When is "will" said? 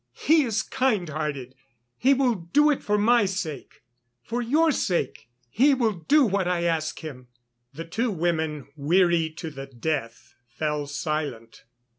2.15-2.33, 5.75-5.93